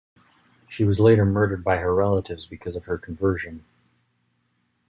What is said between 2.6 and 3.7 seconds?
of her conversion.